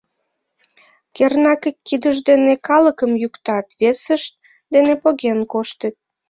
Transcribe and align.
—Кернак, 1.15 1.61
ик 1.69 1.77
кидышт 1.87 2.23
дене 2.29 2.53
калыкым 2.67 3.11
йӱктат, 3.21 3.67
весышт 3.79 4.31
дене 4.73 4.93
поген 5.03 5.39
коштыт. 5.51 5.95